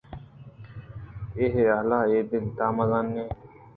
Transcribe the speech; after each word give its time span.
اے 1.37 1.45
حیالءَ 1.55 1.97
آئی 2.03 2.17
ءِ 2.25 2.29
دل 2.29 2.45
ءِ 2.49 2.55
تہا 2.57 2.67
مزنی 2.75 3.25